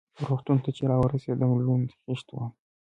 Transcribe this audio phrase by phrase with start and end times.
[0.25, 2.51] روغتون ته چې را ورسېدم لوند خېشت وم.